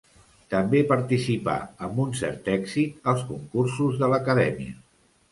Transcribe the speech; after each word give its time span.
També 0.51 0.79
participà 0.91 1.57
amb 1.87 1.99
un 2.05 2.15
cert 2.21 2.49
èxit 2.53 3.11
als 3.13 3.21
concursos 3.27 3.99
de 4.01 4.09
l'Acadèmia. 4.15 4.73